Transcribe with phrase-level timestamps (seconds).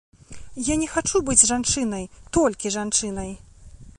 [0.73, 2.03] Я не хачу быць жанчынай,
[2.39, 3.31] толькі жанчынай.